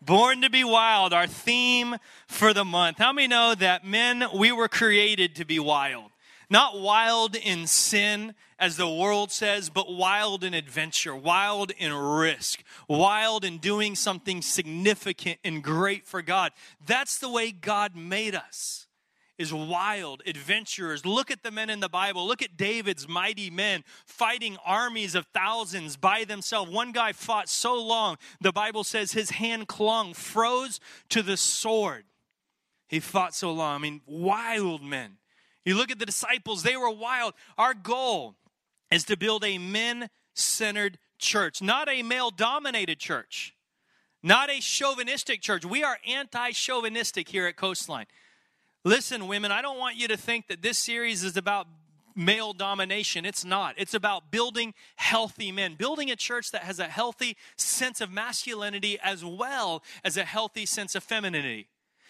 [0.00, 2.98] Born to be wild, our theme for the month.
[2.98, 6.10] How many know that men, we were created to be wild?
[6.50, 12.62] Not wild in sin, as the world says, but wild in adventure, wild in risk,
[12.88, 16.52] wild in doing something significant and great for God.
[16.84, 18.87] That's the way God made us
[19.38, 21.06] is wild, adventurers.
[21.06, 22.26] Look at the men in the Bible.
[22.26, 26.70] Look at David's mighty men fighting armies of thousands by themselves.
[26.70, 30.80] One guy fought so long, the Bible says his hand clung, froze
[31.10, 32.04] to the sword.
[32.88, 33.76] He fought so long.
[33.76, 35.18] I mean, wild men.
[35.64, 37.34] You look at the disciples, they were wild.
[37.56, 38.34] Our goal
[38.90, 43.54] is to build a men centered church, not a male dominated church,
[44.22, 45.64] not a chauvinistic church.
[45.64, 48.06] We are anti chauvinistic here at Coastline.
[48.84, 51.66] Listen, women, I don't want you to think that this series is about
[52.14, 53.24] male domination.
[53.24, 53.74] It's not.
[53.76, 58.98] It's about building healthy men, building a church that has a healthy sense of masculinity
[59.02, 61.68] as well as a healthy sense of femininity.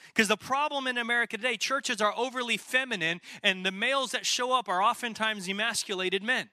[0.08, 4.52] Because the problem in America today, churches are overly feminine, and the males that show
[4.52, 6.48] up are oftentimes emasculated men.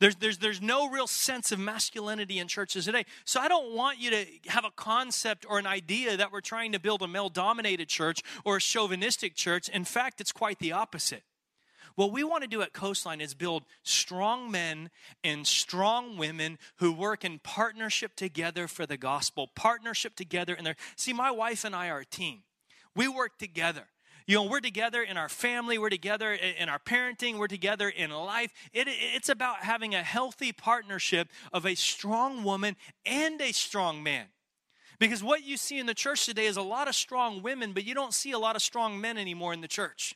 [0.00, 3.04] There's, there's, there's no real sense of masculinity in churches today.
[3.24, 6.72] So I don't want you to have a concept or an idea that we're trying
[6.72, 9.68] to build a male dominated church or a chauvinistic church.
[9.68, 11.24] In fact, it's quite the opposite.
[11.96, 14.90] What we want to do at Coastline is build strong men
[15.24, 20.76] and strong women who work in partnership together for the gospel, partnership together And.
[20.94, 22.44] See, my wife and I are a team.
[22.94, 23.88] We work together.
[24.28, 28.10] You know, we're together in our family, we're together in our parenting, we're together in
[28.10, 28.52] life.
[28.74, 32.76] It, it's about having a healthy partnership of a strong woman
[33.06, 34.26] and a strong man.
[34.98, 37.86] Because what you see in the church today is a lot of strong women, but
[37.86, 40.14] you don't see a lot of strong men anymore in the church.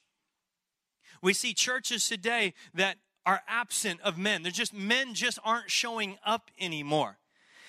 [1.22, 4.42] We see churches today that are absent of men.
[4.42, 7.16] They're just men just aren't showing up anymore.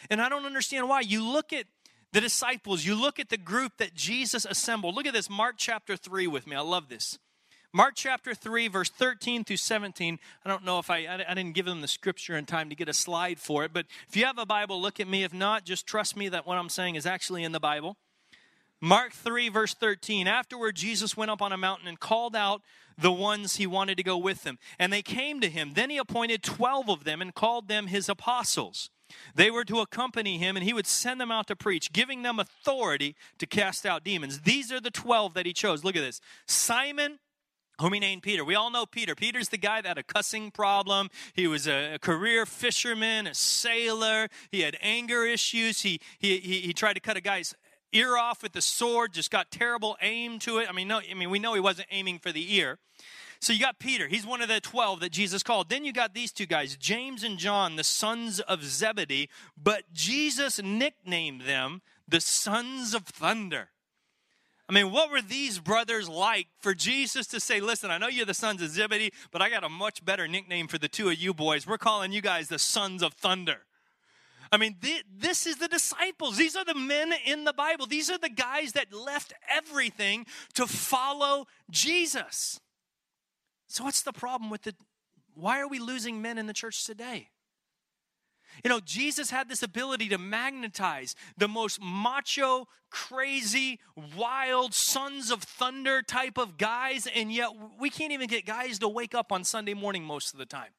[0.10, 1.02] And I don't understand why.
[1.02, 1.68] You look at
[2.14, 4.96] the disciples, you look at the group that Jesus assembled.
[4.96, 6.56] Look at this, Mark chapter 3 with me.
[6.56, 7.18] I love this.
[7.74, 10.20] Mark chapter 3, verse 13 through 17.
[10.46, 12.88] I don't know if I, I didn't give them the scripture in time to get
[12.88, 15.24] a slide for it, but if you have a Bible, look at me.
[15.24, 17.98] If not, just trust me that what I'm saying is actually in the Bible.
[18.80, 20.28] Mark 3, verse 13.
[20.28, 22.62] Afterward, Jesus went up on a mountain and called out
[22.96, 24.60] the ones he wanted to go with him.
[24.78, 25.72] And they came to him.
[25.74, 28.92] Then he appointed 12 of them and called them his apostles.
[29.36, 32.40] They were to accompany him, and he would send them out to preach, giving them
[32.40, 34.42] authority to cast out demons.
[34.42, 35.84] These are the 12 that he chose.
[35.84, 37.20] Look at this Simon,
[37.80, 38.46] whom he named Peter.
[38.46, 39.16] We all know Peter.
[39.16, 41.10] Peter's the guy that had a cussing problem.
[41.34, 44.30] He was a, career fisherman, a sailor.
[44.52, 45.82] He had anger issues.
[45.82, 47.56] He, he, he, he tried to cut a guy's
[47.92, 50.68] ear off with the sword, just got terrible aim to it.
[50.68, 52.80] I mean, no, I mean, we know he wasn't aiming for the ear.
[53.44, 55.68] So you got Peter, he's one of the 12 that Jesus called.
[55.68, 59.28] Then you got these two guys, James and John, the sons of Zebedee,
[59.62, 63.68] but Jesus nicknamed them the sons of thunder.
[64.70, 68.26] I mean, what were these brothers like for Jesus to say, listen, I know you're
[68.26, 71.16] the sons of Zebedee, but I got a much better nickname for the two of
[71.16, 71.68] you boys.
[71.68, 73.66] We're calling you guys the sons of thunder.
[74.54, 74.78] I mean,
[75.14, 76.38] this is the disciples.
[76.38, 77.88] These are the men in the Bible.
[77.88, 82.62] These are the guys that left everything to follow Jesus.
[83.74, 84.76] So, what's the problem with the.
[85.34, 87.30] Why are we losing men in the church today?
[88.64, 93.80] You know, Jesus had this ability to magnetize the most macho, crazy,
[94.16, 98.88] wild, sons of thunder type of guys, and yet we can't even get guys to
[98.88, 100.70] wake up on Sunday morning most of the time.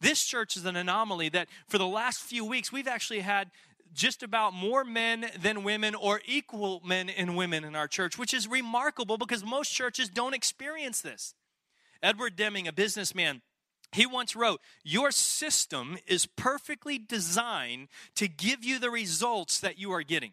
[0.00, 3.50] This church is an anomaly that for the last few weeks we've actually had
[3.92, 8.32] just about more men than women or equal men and women in our church, which
[8.32, 11.34] is remarkable because most churches don't experience this.
[12.04, 13.40] Edward Deming, a businessman,
[13.90, 19.90] he once wrote, Your system is perfectly designed to give you the results that you
[19.92, 20.32] are getting.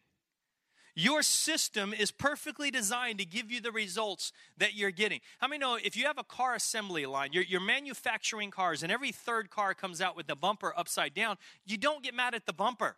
[0.94, 5.22] Your system is perfectly designed to give you the results that you're getting.
[5.40, 8.92] How many know if you have a car assembly line, you're, you're, manufacturing cars, and
[8.92, 12.46] every third car comes out with the bumper upside down, you don't get mad at
[12.46, 12.98] the bumper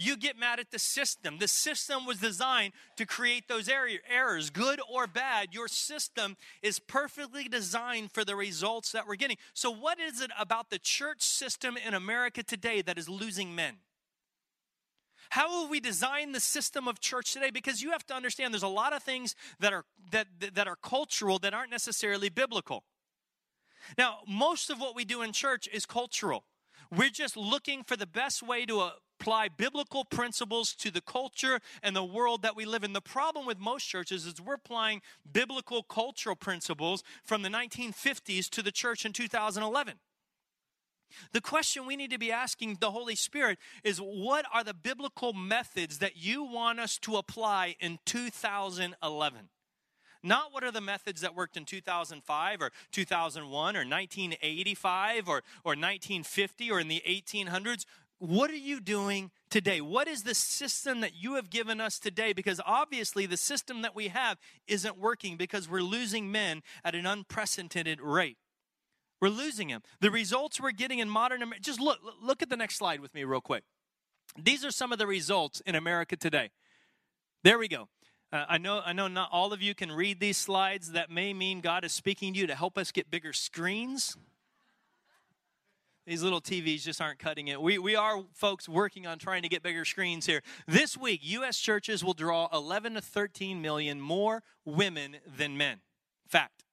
[0.00, 1.36] you get mad at the system.
[1.38, 5.48] The system was designed to create those errors, good or bad.
[5.52, 9.36] Your system is perfectly designed for the results that we're getting.
[9.52, 13.74] So, what is it about the church system in America today that is losing men?
[15.28, 17.50] How have we designed the system of church today?
[17.50, 20.76] Because you have to understand there's a lot of things that are that that are
[20.76, 22.84] cultural that aren't necessarily biblical.
[23.98, 26.44] Now, most of what we do in church is cultural.
[26.90, 31.60] We're just looking for the best way to uh, apply biblical principles to the culture
[31.82, 32.92] and the world that we live in.
[32.92, 38.62] The problem with most churches is we're applying biblical cultural principles from the 1950s to
[38.62, 39.94] the church in 2011.
[41.32, 45.32] The question we need to be asking the Holy Spirit is what are the biblical
[45.32, 49.48] methods that you want us to apply in 2011?
[50.22, 55.72] Not what are the methods that worked in 2005 or 2001 or 1985 or, or
[55.72, 57.86] 1950 or in the 1800s.
[58.20, 59.80] What are you doing today?
[59.80, 62.34] What is the system that you have given us today?
[62.34, 64.36] Because obviously, the system that we have
[64.68, 68.36] isn't working because we're losing men at an unprecedented rate.
[69.22, 69.80] We're losing them.
[70.00, 73.14] The results we're getting in modern America, just look, look at the next slide with
[73.14, 73.64] me, real quick.
[74.38, 76.50] These are some of the results in America today.
[77.42, 77.88] There we go.
[78.30, 80.92] Uh, I know I know not all of you can read these slides.
[80.92, 84.18] That may mean God is speaking to you to help us get bigger screens.
[86.10, 87.62] These little TVs just aren't cutting it.
[87.62, 90.42] We, we are, folks, working on trying to get bigger screens here.
[90.66, 91.56] This week, U.S.
[91.56, 95.82] churches will draw 11 to 13 million more women than men.
[96.26, 96.64] Fact.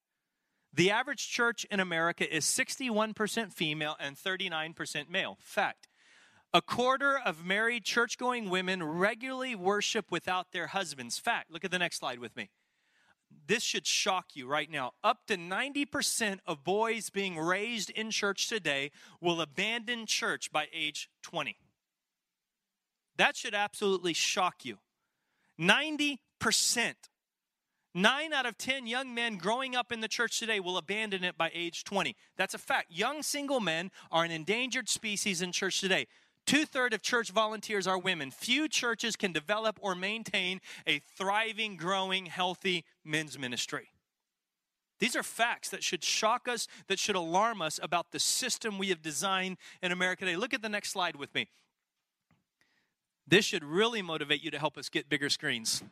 [0.73, 5.37] The average church in America is 61% female and 39% male.
[5.39, 5.87] Fact.
[6.51, 11.19] A quarter of married church going women regularly worship without their husbands.
[11.19, 11.51] Fact.
[11.51, 12.49] Look at the next slide with me.
[13.47, 14.91] This should shock you right now.
[15.03, 18.91] Up to 90% of boys being raised in church today
[19.21, 21.57] will abandon church by age 20.
[23.17, 24.77] That should absolutely shock you.
[25.59, 26.19] 90%.
[27.93, 31.35] Nine out of 10 young men growing up in the church today will abandon it
[31.35, 32.15] by age 20.
[32.35, 32.91] That's a fact.
[32.91, 36.05] Young single men are an endangered species in church today.
[36.47, 38.31] Two thirds of church volunteers are women.
[38.31, 43.89] Few churches can develop or maintain a thriving, growing, healthy men's ministry.
[44.99, 48.87] These are facts that should shock us, that should alarm us about the system we
[48.89, 50.37] have designed in America today.
[50.37, 51.49] Look at the next slide with me.
[53.27, 55.83] This should really motivate you to help us get bigger screens.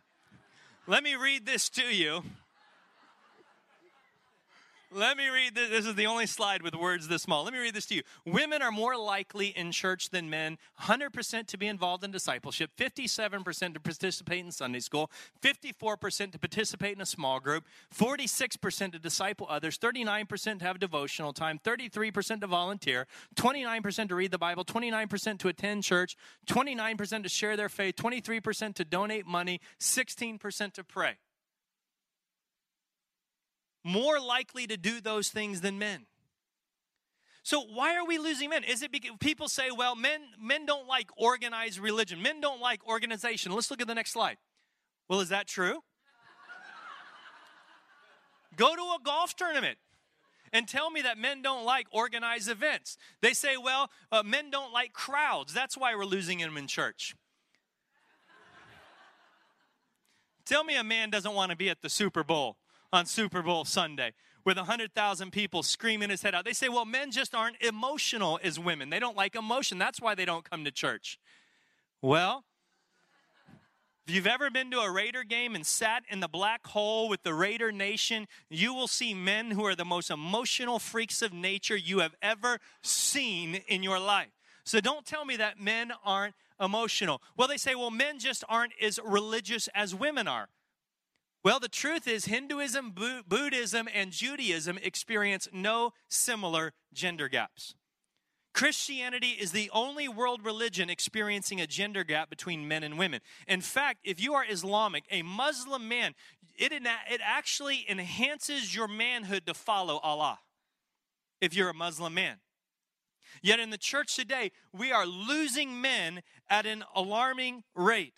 [0.88, 2.24] Let me read this to you.
[4.96, 5.70] Let me read this.
[5.72, 7.44] This is the only slide with words this small.
[7.44, 8.04] Let me read this to you.
[8.26, 13.74] Women are more likely in church than men 100% to be involved in discipleship, 57%
[13.74, 15.12] to participate in Sunday school,
[15.42, 21.34] 54% to participate in a small group, 46% to disciple others, 39% to have devotional
[21.34, 23.06] time, 33% to volunteer,
[23.36, 26.16] 29% to read the Bible, 29% to attend church,
[26.48, 31.18] 29% to share their faith, 23% to donate money, 16% to pray
[33.86, 36.08] more likely to do those things than men.
[37.44, 38.64] So why are we losing men?
[38.64, 42.20] Is it because people say, well, men men don't like organized religion.
[42.22, 43.52] Men don't like organization.
[43.52, 44.38] Let's look at the next slide.
[45.08, 45.84] Well, is that true?
[48.58, 49.78] Go to a golf tournament
[50.52, 52.98] and tell me that men don't like organized events.
[53.22, 55.54] They say, well, uh, men don't like crowds.
[55.54, 57.16] That's why we're losing them in church.
[60.46, 62.58] tell me a man doesn't want to be at the Super Bowl
[62.92, 64.14] on Super Bowl Sunday
[64.46, 66.46] with 100,000 people screaming his head out.
[66.46, 68.90] They say, well, men just aren't emotional as women.
[68.90, 69.78] They don't like emotion.
[69.78, 71.20] That's why they don't come to church.
[72.02, 72.46] Well,
[74.08, 77.24] if you've ever been to a Raider game and sat in the black hole with
[77.24, 81.76] the Raider Nation, you will see men who are the most emotional freaks of nature
[81.76, 84.30] you have ever seen in your life.
[84.64, 87.20] So don't tell me that men aren't emotional.
[87.36, 90.50] Well, they say, well, men just aren't as religious as women are.
[91.46, 92.96] Well, the truth is, Hinduism,
[93.28, 97.76] Buddhism, and Judaism experience no similar gender gaps.
[98.52, 103.22] Christianity is the only world religion experiencing a gender gap between men and women.
[103.48, 106.16] In fact, if you are Islamic, a Muslim man,
[106.58, 110.40] it, it actually enhances your manhood to follow Allah
[111.42, 112.38] if you're a Muslim man.
[113.44, 118.16] Yet in the church today, we are losing men at an alarming rate.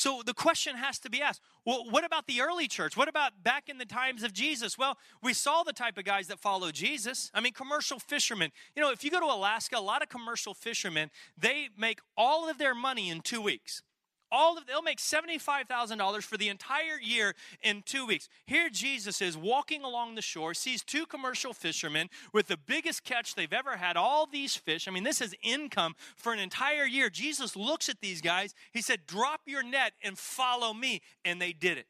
[0.00, 2.96] So the question has to be asked well, what about the early church?
[2.96, 4.78] What about back in the times of Jesus?
[4.78, 7.30] Well, we saw the type of guys that follow Jesus.
[7.34, 8.50] I mean, commercial fishermen.
[8.74, 12.48] You know, if you go to Alaska, a lot of commercial fishermen, they make all
[12.48, 13.82] of their money in two weeks
[14.30, 18.28] all of they'll make $75,000 for the entire year in 2 weeks.
[18.46, 23.34] Here Jesus is walking along the shore, sees two commercial fishermen with the biggest catch
[23.34, 24.88] they've ever had, all these fish.
[24.88, 27.10] I mean, this is income for an entire year.
[27.10, 28.54] Jesus looks at these guys.
[28.72, 31.86] He said, "Drop your net and follow me." And they did it.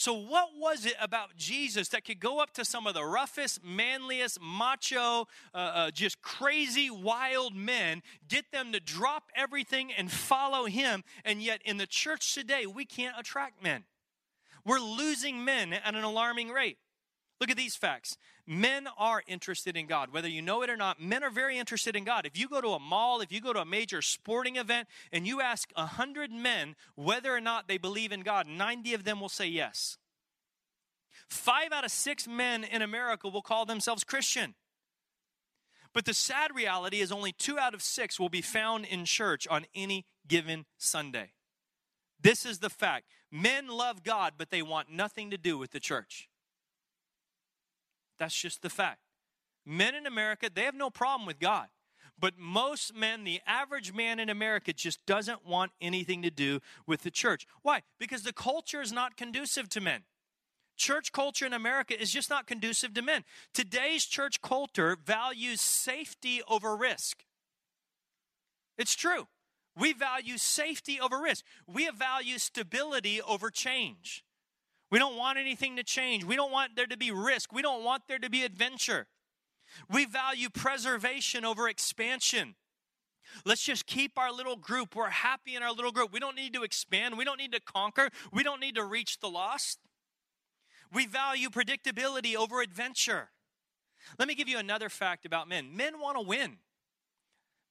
[0.00, 3.62] So, what was it about Jesus that could go up to some of the roughest,
[3.62, 10.64] manliest, macho, uh, uh, just crazy, wild men, get them to drop everything and follow
[10.64, 11.04] him?
[11.22, 13.84] And yet, in the church today, we can't attract men.
[14.64, 16.78] We're losing men at an alarming rate.
[17.40, 18.18] Look at these facts.
[18.46, 20.12] Men are interested in God.
[20.12, 22.26] Whether you know it or not, men are very interested in God.
[22.26, 25.26] If you go to a mall, if you go to a major sporting event, and
[25.26, 29.30] you ask 100 men whether or not they believe in God, 90 of them will
[29.30, 29.96] say yes.
[31.28, 34.54] Five out of six men in America will call themselves Christian.
[35.94, 39.48] But the sad reality is only two out of six will be found in church
[39.48, 41.32] on any given Sunday.
[42.20, 43.06] This is the fact.
[43.32, 46.28] Men love God, but they want nothing to do with the church.
[48.20, 49.00] That's just the fact.
[49.66, 51.68] Men in America, they have no problem with God.
[52.18, 57.00] But most men, the average man in America, just doesn't want anything to do with
[57.00, 57.46] the church.
[57.62, 57.80] Why?
[57.98, 60.02] Because the culture is not conducive to men.
[60.76, 63.24] Church culture in America is just not conducive to men.
[63.54, 67.24] Today's church culture values safety over risk.
[68.76, 69.28] It's true.
[69.76, 71.44] We value safety over risk.
[71.66, 74.24] We value stability over change.
[74.90, 76.24] We don't want anything to change.
[76.24, 77.52] We don't want there to be risk.
[77.52, 79.06] We don't want there to be adventure.
[79.88, 82.56] We value preservation over expansion.
[83.44, 84.96] Let's just keep our little group.
[84.96, 86.12] We're happy in our little group.
[86.12, 87.16] We don't need to expand.
[87.16, 88.10] We don't need to conquer.
[88.32, 89.78] We don't need to reach the lost.
[90.92, 93.30] We value predictability over adventure.
[94.18, 96.58] Let me give you another fact about men men want to win.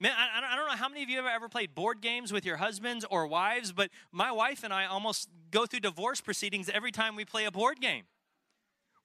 [0.01, 2.45] Man, I, I don't know how many of you have ever played board games with
[2.45, 6.91] your husbands or wives, but my wife and I almost go through divorce proceedings every
[6.91, 8.03] time we play a board game.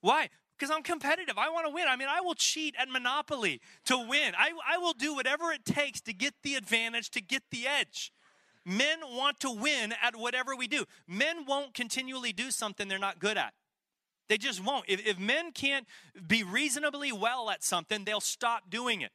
[0.01, 0.29] Why?
[0.57, 1.37] Because I'm competitive.
[1.37, 1.87] I want to win.
[1.89, 4.35] I mean, I will cheat at Monopoly to win.
[4.39, 8.13] I, I will do whatever it takes to get the advantage, to get the edge.
[8.65, 10.85] Men want to win at whatever we do.
[11.09, 13.53] Men won't continually do something they're not good at.
[14.29, 14.85] They just won't.
[14.89, 15.87] If, if men can't
[16.27, 19.11] be reasonably well at something, they'll stop doing it.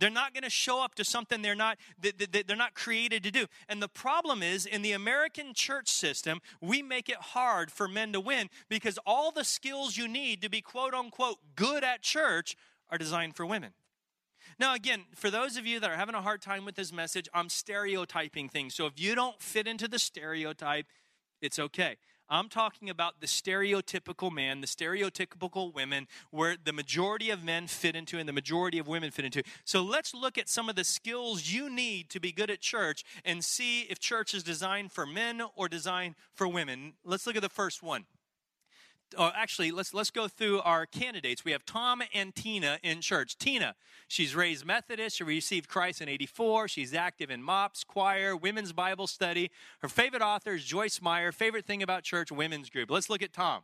[0.00, 3.46] They're not going to show up to something they're not they're not created to do.
[3.68, 8.12] And the problem is in the American church system, we make it hard for men
[8.14, 12.56] to win because all the skills you need to be quote unquote good at church
[12.88, 13.72] are designed for women.
[14.58, 17.28] Now, again, for those of you that are having a hard time with this message,
[17.32, 18.74] I'm stereotyping things.
[18.74, 20.86] So if you don't fit into the stereotype,
[21.40, 21.96] it's okay.
[22.30, 27.96] I'm talking about the stereotypical man, the stereotypical women, where the majority of men fit
[27.96, 29.42] into and the majority of women fit into.
[29.64, 33.04] So let's look at some of the skills you need to be good at church
[33.24, 36.94] and see if church is designed for men or designed for women.
[37.04, 38.04] Let's look at the first one
[39.16, 41.44] oh, actually, let's let's go through our candidates.
[41.44, 43.38] We have Tom and Tina in church.
[43.38, 43.74] Tina,
[44.08, 45.16] she's raised Methodist.
[45.16, 46.68] She received Christ in '84.
[46.68, 49.50] She's active in MOPS, choir, women's Bible study.
[49.80, 51.32] Her favorite author is Joyce Meyer.
[51.32, 52.90] Favorite thing about church, women's group.
[52.90, 53.62] Let's look at Tom.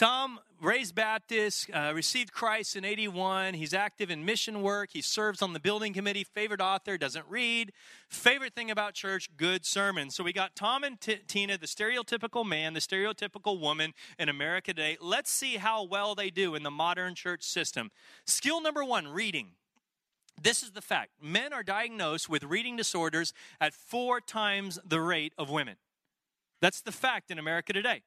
[0.00, 3.52] Tom, raised Baptist, uh, received Christ in 81.
[3.52, 4.88] He's active in mission work.
[4.94, 6.24] He serves on the building committee.
[6.24, 7.70] Favorite author, doesn't read.
[8.08, 10.08] Favorite thing about church, good sermon.
[10.08, 14.72] So we got Tom and T- Tina, the stereotypical man, the stereotypical woman in America
[14.72, 14.96] today.
[15.02, 17.90] Let's see how well they do in the modern church system.
[18.24, 19.48] Skill number one reading.
[20.42, 25.34] This is the fact men are diagnosed with reading disorders at four times the rate
[25.36, 25.76] of women.
[26.62, 28.00] That's the fact in America today.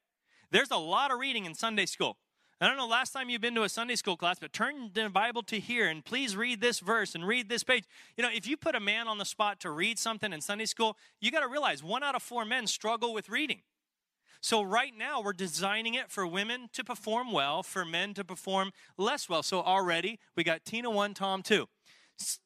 [0.50, 2.16] There's a lot of reading in Sunday school.
[2.60, 5.10] I don't know last time you've been to a Sunday school class, but turn the
[5.10, 7.84] Bible to here and please read this verse and read this page.
[8.16, 10.66] You know, if you put a man on the spot to read something in Sunday
[10.66, 13.62] school, you got to realize one out of four men struggle with reading.
[14.40, 18.72] So, right now, we're designing it for women to perform well, for men to perform
[18.98, 19.42] less well.
[19.42, 21.66] So, already, we got Tina 1, Tom 2.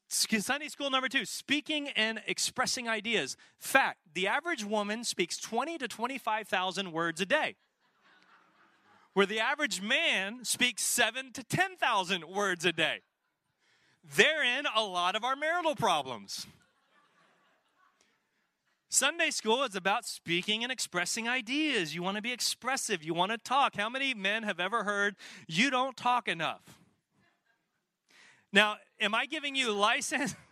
[0.07, 3.37] Sunday school number two, speaking and expressing ideas.
[3.59, 7.55] Fact, the average woman speaks 20 to 25,000 words a day
[9.19, 13.01] where the average man speaks seven to 10,000 words a day.
[14.15, 16.47] Therein, a lot of our marital problems.
[18.87, 21.93] Sunday school is about speaking and expressing ideas.
[21.93, 23.75] You want to be expressive, you want to talk.
[23.75, 25.17] How many men have ever heard,
[25.49, 26.79] you don't talk enough?
[28.53, 30.33] Now, am I giving you license?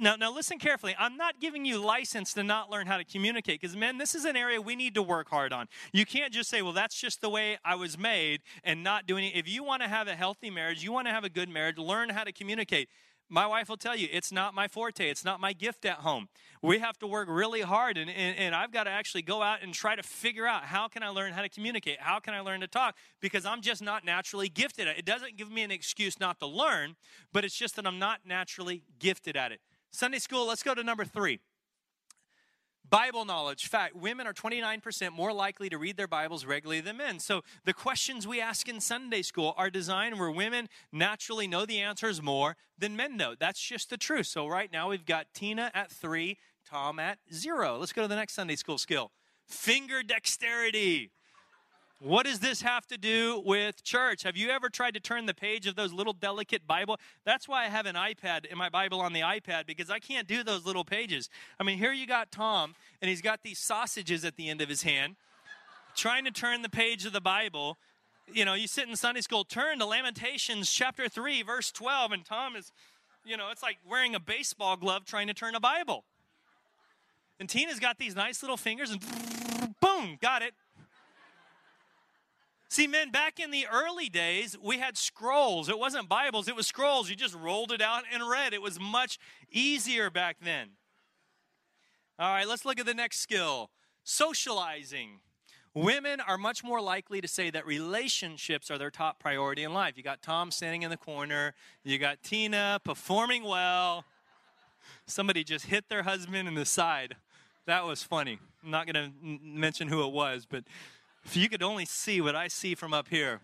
[0.00, 0.94] now, now listen carefully.
[0.98, 4.24] I'm not giving you license to not learn how to communicate because, men, this is
[4.24, 5.66] an area we need to work hard on.
[5.92, 9.24] You can't just say, well, that's just the way I was made and not doing
[9.26, 9.36] it.
[9.36, 11.78] If you want to have a healthy marriage, you want to have a good marriage,
[11.78, 12.88] learn how to communicate.
[13.32, 15.08] My wife will tell you, it's not my forte.
[15.08, 16.28] It's not my gift at home.
[16.62, 19.62] We have to work really hard, and, and, and I've got to actually go out
[19.62, 22.00] and try to figure out how can I learn how to communicate?
[22.00, 22.96] How can I learn to talk?
[23.20, 24.98] Because I'm just not naturally gifted at it.
[24.98, 26.96] It doesn't give me an excuse not to learn,
[27.32, 29.60] but it's just that I'm not naturally gifted at it.
[29.92, 31.40] Sunday school, let's go to number three.
[32.90, 33.68] Bible knowledge.
[33.68, 37.20] Fact, women are 29% more likely to read their Bibles regularly than men.
[37.20, 41.80] So the questions we ask in Sunday school are designed where women naturally know the
[41.80, 43.36] answers more than men know.
[43.38, 44.26] That's just the truth.
[44.26, 46.36] So right now we've got Tina at three,
[46.68, 47.78] Tom at zero.
[47.78, 49.12] Let's go to the next Sunday school skill.
[49.46, 51.12] Finger dexterity.
[52.02, 54.22] What does this have to do with church?
[54.22, 56.98] Have you ever tried to turn the page of those little delicate Bible?
[57.26, 60.26] That's why I have an iPad in my Bible on the iPad because I can't
[60.26, 61.28] do those little pages.
[61.58, 64.70] I mean, here you got Tom, and he's got these sausages at the end of
[64.70, 65.16] his hand,
[65.94, 67.76] trying to turn the page of the Bible.
[68.32, 72.24] you know, you sit in Sunday school, turn to Lamentations chapter 3, verse 12, and
[72.24, 72.72] Tom is,
[73.26, 76.04] you know, it's like wearing a baseball glove trying to turn a Bible.
[77.38, 79.04] And Tina's got these nice little fingers, and
[79.82, 80.54] boom, got it.
[82.70, 85.68] See, men, back in the early days, we had scrolls.
[85.68, 87.10] It wasn't Bibles, it was scrolls.
[87.10, 88.54] You just rolled it out and read.
[88.54, 89.18] It was much
[89.50, 90.68] easier back then.
[92.16, 93.70] All right, let's look at the next skill
[94.04, 95.18] socializing.
[95.74, 99.96] Women are much more likely to say that relationships are their top priority in life.
[99.96, 104.04] You got Tom standing in the corner, you got Tina performing well.
[105.06, 107.16] Somebody just hit their husband in the side.
[107.66, 108.38] That was funny.
[108.64, 110.64] I'm not going to mention who it was, but
[111.24, 113.40] if you could only see what I see from up here.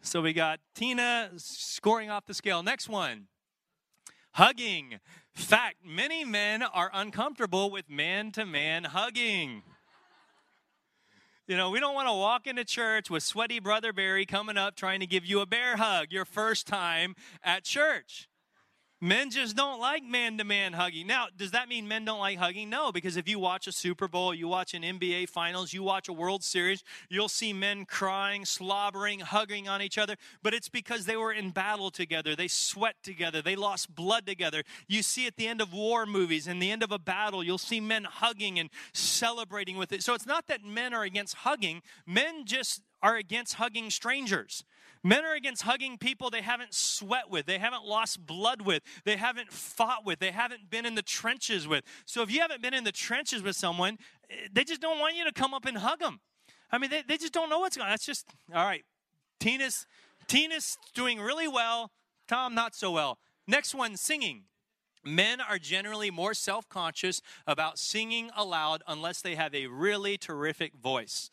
[0.00, 2.62] So we got Tina scoring off the scale.
[2.62, 3.26] Next one
[4.36, 5.00] hugging.
[5.34, 9.62] Fact many men are uncomfortable with man to man hugging.
[11.46, 14.76] You know, we don't want to walk into church with sweaty brother Barry coming up
[14.76, 18.28] trying to give you a bear hug your first time at church.
[19.00, 21.06] Men just don't like man to man hugging.
[21.06, 22.70] Now, does that mean men don't like hugging?
[22.70, 26.08] No, because if you watch a Super Bowl, you watch an NBA Finals, you watch
[26.08, 30.16] a World Series, you'll see men crying, slobbering, hugging on each other.
[30.42, 32.34] But it's because they were in battle together.
[32.34, 33.42] They sweat together.
[33.42, 34.62] They lost blood together.
[34.88, 37.58] You see at the end of war movies, in the end of a battle, you'll
[37.58, 40.02] see men hugging and celebrating with it.
[40.02, 44.64] So it's not that men are against hugging, men just are against hugging strangers.
[45.06, 49.14] Men are against hugging people they haven't sweat with, they haven't lost blood with, they
[49.14, 51.84] haven't fought with, they haven't been in the trenches with.
[52.06, 53.98] So if you haven't been in the trenches with someone,
[54.28, 56.18] eh, they just don't want you to come up and hug them.
[56.72, 57.92] I mean, they, they just don't know what's going on.
[57.92, 58.84] That's just, all right.
[59.38, 59.86] Tina's,
[60.26, 61.92] Tina's doing really well,
[62.26, 63.18] Tom not so well.
[63.46, 64.42] Next one, singing.
[65.04, 70.74] Men are generally more self conscious about singing aloud unless they have a really terrific
[70.74, 71.30] voice.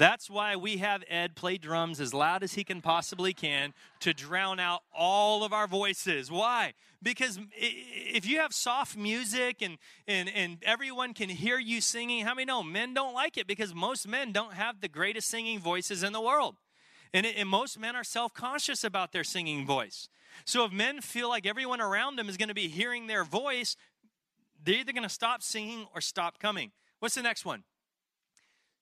[0.00, 4.14] That's why we have Ed play drums as loud as he can possibly can to
[4.14, 6.30] drown out all of our voices.
[6.30, 6.72] Why?
[7.02, 9.76] Because if you have soft music and,
[10.08, 13.46] and, and everyone can hear you singing, how many know men don't like it?
[13.46, 16.56] Because most men don't have the greatest singing voices in the world.
[17.12, 20.08] And, it, and most men are self conscious about their singing voice.
[20.46, 23.76] So if men feel like everyone around them is going to be hearing their voice,
[24.64, 26.72] they're either going to stop singing or stop coming.
[27.00, 27.64] What's the next one?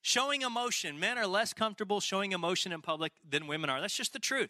[0.09, 0.99] Showing emotion.
[0.99, 3.79] Men are less comfortable showing emotion in public than women are.
[3.79, 4.49] That's just the truth.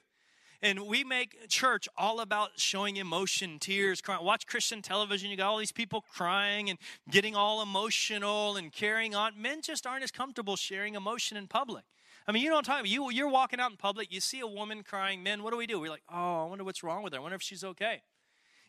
[0.62, 4.24] And we make church all about showing emotion, tears, crying.
[4.24, 5.30] Watch Christian television.
[5.32, 6.78] You got all these people crying and
[7.10, 9.32] getting all emotional and carrying on.
[9.36, 11.82] Men just aren't as comfortable sharing emotion in public.
[12.28, 12.88] I mean, you talking about.
[12.88, 15.24] You, you're walking out in public, you see a woman crying.
[15.24, 15.80] Men, what do we do?
[15.80, 17.18] We're like, oh, I wonder what's wrong with her.
[17.18, 18.02] I wonder if she's okay.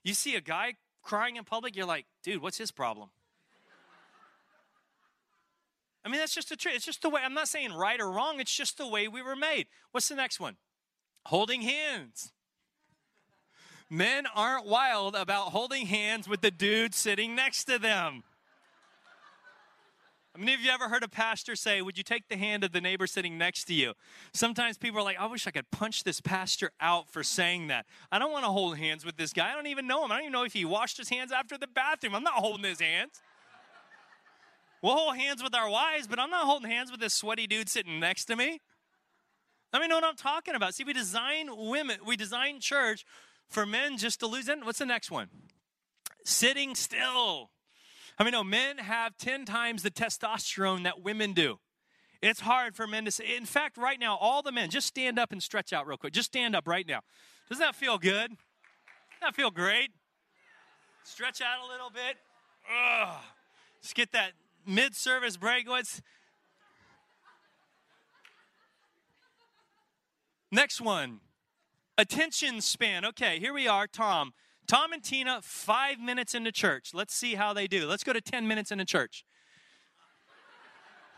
[0.03, 0.73] You see a guy
[1.03, 3.11] crying in public, you're like, dude, what's his problem?
[6.03, 6.75] I mean, that's just the truth.
[6.75, 9.21] It's just the way, I'm not saying right or wrong, it's just the way we
[9.21, 9.67] were made.
[9.91, 10.55] What's the next one?
[11.25, 12.31] Holding hands.
[13.89, 18.23] Men aren't wild about holding hands with the dude sitting next to them.
[20.35, 22.71] How many of you ever heard a pastor say, Would you take the hand of
[22.71, 23.93] the neighbor sitting next to you?
[24.31, 27.87] Sometimes people are like, I wish I could punch this pastor out for saying that.
[28.11, 29.51] I don't want to hold hands with this guy.
[29.51, 30.11] I don't even know him.
[30.11, 32.13] I don't even know if he washed his hands after the bathroom.
[32.13, 33.19] I'm not holding his hands.
[34.81, 37.69] We'll hold hands with our wives, but I'm not holding hands with this sweaty dude
[37.69, 38.59] sitting next to me.
[39.73, 40.73] Let me know what I'm talking about.
[40.73, 43.05] See, we design women, we design church
[43.49, 44.65] for men just to lose in.
[44.65, 45.27] What's the next one?
[46.23, 47.51] Sitting still.
[48.17, 51.59] I mean, no, men have 10 times the testosterone that women do.
[52.21, 53.35] It's hard for men to say.
[53.37, 56.13] In fact, right now, all the men, just stand up and stretch out real quick.
[56.13, 56.99] Just stand up right now.
[57.47, 58.29] Doesn't that feel good?
[58.29, 59.91] Doesn't that feel great?
[61.05, 62.17] Stretch out a little bit.
[62.69, 63.21] Ugh.
[63.81, 64.33] Just get that
[64.69, 65.67] mid service break.
[65.67, 66.01] What's
[70.51, 71.19] next one?
[71.97, 73.03] Attention span.
[73.03, 74.33] Okay, here we are, Tom.
[74.67, 76.91] Tom and Tina, five minutes into church.
[76.93, 77.87] Let's see how they do.
[77.87, 79.25] Let's go to 10 minutes into church.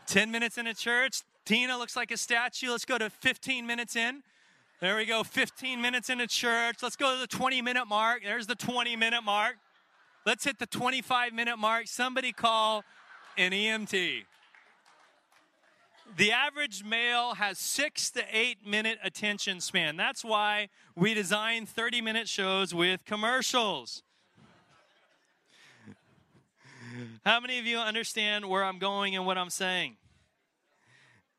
[0.06, 1.22] 10 minutes into church.
[1.44, 2.70] Tina looks like a statue.
[2.70, 4.22] Let's go to 15 minutes in.
[4.80, 6.78] There we go, 15 minutes into church.
[6.82, 8.22] Let's go to the 20 minute mark.
[8.24, 9.56] There's the 20 minute mark.
[10.26, 11.86] Let's hit the 25 minute mark.
[11.86, 12.84] Somebody call
[13.36, 14.24] an EMT.
[16.16, 19.96] The average male has six to eight minute attention span.
[19.96, 24.02] That's why we design 30 minute shows with commercials.
[27.24, 29.96] How many of you understand where I'm going and what I'm saying?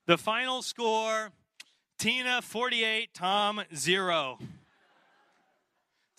[0.08, 1.32] The final score
[2.00, 4.40] Tina 48, Tom 0.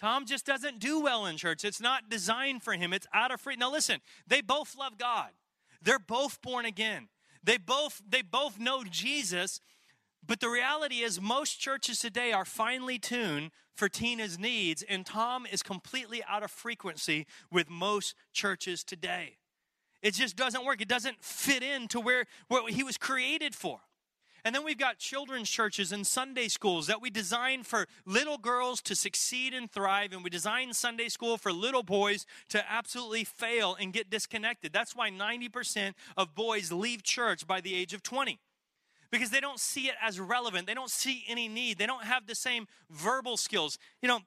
[0.00, 1.64] Tom just doesn't do well in church.
[1.64, 2.92] It's not designed for him.
[2.92, 3.56] It's out of free.
[3.56, 5.30] Now listen, they both love God.
[5.84, 7.08] They're both born again.
[7.42, 9.60] They both they both know Jesus,
[10.26, 15.46] But the reality is, most churches today are finely tuned for Tina's needs, and Tom
[15.50, 19.36] is completely out of frequency with most churches today.
[20.02, 20.80] It just doesn't work.
[20.80, 23.80] It doesn't fit into where, where he was created for.
[24.44, 28.82] And then we've got children's churches and Sunday schools that we design for little girls
[28.82, 33.74] to succeed and thrive, and we design Sunday school for little boys to absolutely fail
[33.80, 34.72] and get disconnected.
[34.72, 38.38] That's why 90% of boys leave church by the age of 20
[39.10, 40.66] because they don't see it as relevant.
[40.66, 41.78] They don't see any need.
[41.78, 43.78] They don't have the same verbal skills.
[44.02, 44.20] You know,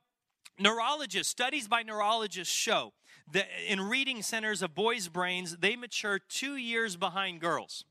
[0.58, 2.94] neurologists, studies by neurologists show
[3.34, 7.84] that in reading centers of boys' brains, they mature two years behind girls.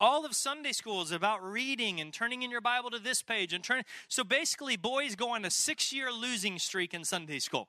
[0.00, 3.52] All of Sunday school is about reading and turning in your Bible to this page
[3.52, 3.84] and turning.
[4.08, 7.68] So basically, boys go on a six year losing streak in Sunday school.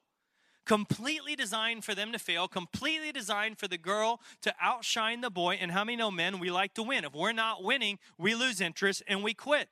[0.65, 5.59] Completely designed for them to fail, completely designed for the girl to outshine the boy.
[5.61, 7.05] And how many know men, we like to win?
[7.05, 9.69] If we're not winning, we lose interest and we quit.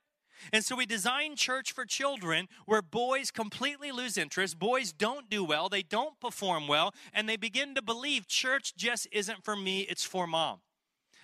[0.52, 5.44] And so we design church for children where boys completely lose interest, boys don't do
[5.44, 9.82] well, they don't perform well, and they begin to believe church just isn't for me,
[9.82, 10.60] it's for mom.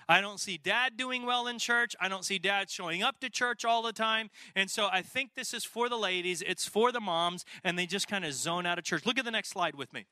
[0.10, 1.96] I don't see dad doing well in church.
[2.02, 4.32] I don't see dad showing up to church all the time.
[4.56, 7.86] And so I think this is for the ladies, it's for the moms, and they
[7.86, 9.06] just kind of zone out of church.
[9.06, 10.08] Look at the next slide with me.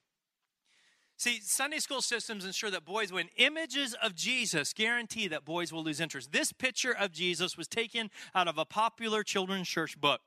[1.17, 3.29] See, Sunday school systems ensure that boys win.
[3.37, 6.31] Images of Jesus guarantee that boys will lose interest.
[6.31, 10.21] This picture of Jesus was taken out of a popular children's church book.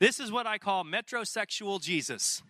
[0.00, 2.42] This is what I call metrosexual Jesus.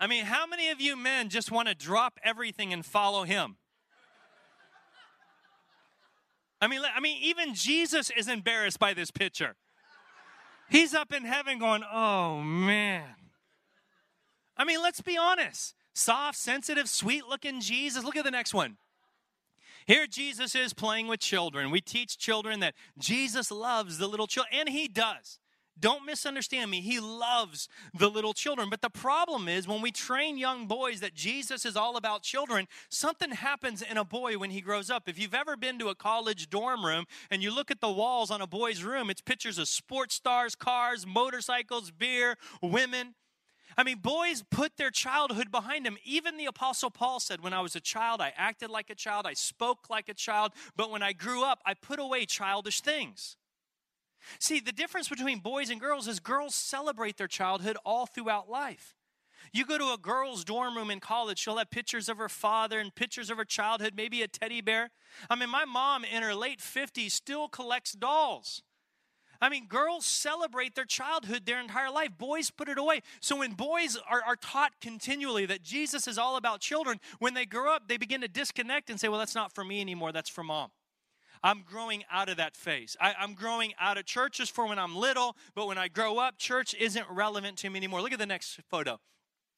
[0.00, 3.56] I mean, how many of you men just want to drop everything and follow him?
[6.58, 9.56] I mean, I mean, even Jesus is embarrassed by this picture.
[10.70, 13.14] He's up in heaven going, oh man.
[14.56, 15.74] I mean, let's be honest.
[15.94, 18.04] Soft, sensitive, sweet looking Jesus.
[18.04, 18.78] Look at the next one.
[19.86, 21.70] Here Jesus is playing with children.
[21.70, 25.39] We teach children that Jesus loves the little children, and he does.
[25.80, 26.80] Don't misunderstand me.
[26.80, 28.68] He loves the little children.
[28.68, 32.68] But the problem is when we train young boys that Jesus is all about children,
[32.90, 35.08] something happens in a boy when he grows up.
[35.08, 38.30] If you've ever been to a college dorm room and you look at the walls
[38.30, 43.14] on a boy's room, it's pictures of sports stars, cars, motorcycles, beer, women.
[43.76, 45.96] I mean, boys put their childhood behind them.
[46.04, 49.26] Even the Apostle Paul said, When I was a child, I acted like a child,
[49.26, 53.36] I spoke like a child, but when I grew up, I put away childish things.
[54.38, 58.94] See, the difference between boys and girls is girls celebrate their childhood all throughout life.
[59.52, 62.78] You go to a girl's dorm room in college, she'll have pictures of her father
[62.78, 64.90] and pictures of her childhood, maybe a teddy bear.
[65.28, 68.62] I mean, my mom in her late 50s still collects dolls.
[69.42, 72.10] I mean, girls celebrate their childhood their entire life.
[72.18, 73.00] Boys put it away.
[73.20, 77.46] So when boys are, are taught continually that Jesus is all about children, when they
[77.46, 80.28] grow up, they begin to disconnect and say, well, that's not for me anymore, that's
[80.28, 80.70] for mom.
[81.42, 82.96] I'm growing out of that phase.
[83.00, 86.36] I, am growing out of churches for when I'm little, but when I grow up,
[86.38, 88.02] church isn't relevant to me anymore.
[88.02, 89.00] Look at the next photo.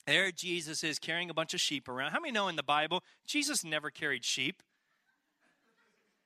[0.06, 2.12] There Jesus is carrying a bunch of sheep around.
[2.12, 4.62] How many know in the Bible, Jesus never carried sheep?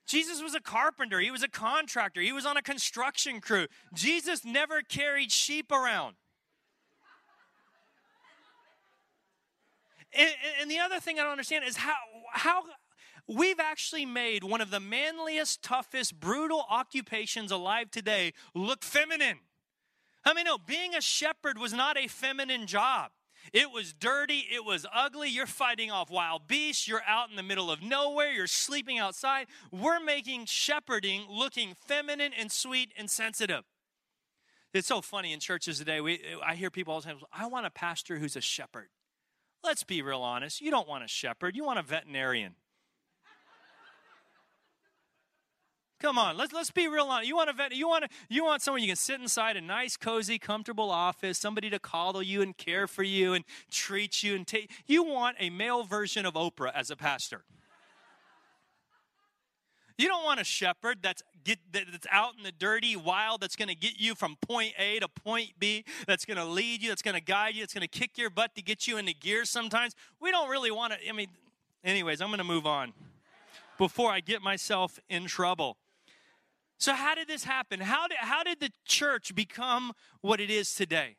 [0.07, 3.67] Jesus was a carpenter, he was a contractor, he was on a construction crew.
[3.93, 6.15] Jesus never carried sheep around.
[10.17, 10.31] And,
[10.63, 11.95] and, the other thing I don't understand is how,
[12.33, 12.63] how,
[13.29, 19.39] we've actually made one of the manliest, toughest, brutal occupations alive today look feminine.
[20.25, 23.13] I mean, no, being a shepherd was not a feminine job.
[23.53, 24.45] It was dirty.
[24.53, 25.29] It was ugly.
[25.29, 26.89] You're fighting off wild beasts.
[26.89, 28.33] You're out in the middle of nowhere.
[28.33, 29.47] You're sleeping outside.
[29.71, 33.63] We're making shepherding looking feminine and sweet and sensitive.
[34.75, 36.01] It's so funny in churches today.
[36.01, 38.89] We, I hear people all the time, I want a pastor who's a shepherd.
[39.65, 40.61] Let's be real honest.
[40.61, 42.57] You don't want a shepherd, you want a veterinarian.
[45.99, 47.27] Come on, let's let's be real honest.
[47.27, 49.63] You want a vet, you want a, you want someone you can sit inside a
[49.63, 54.35] nice, cozy, comfortable office, somebody to coddle you and care for you and treat you
[54.37, 54.71] and take.
[54.87, 57.45] You want a male version of Oprah as a pastor.
[59.97, 63.69] You don't want a shepherd that's get that's out in the dirty wild that's going
[63.69, 67.01] to get you from point A to point B, that's going to lead you, that's
[67.01, 69.47] going to guide you, that's going to kick your butt to get you into gear
[69.47, 69.95] sometimes.
[70.21, 71.29] We don't really want to I mean
[71.83, 72.93] anyways, I'm going to move on
[73.79, 75.79] before I get myself in trouble.
[76.79, 77.81] So, how did this happen?
[77.81, 81.17] How did, how did the church become what it is today?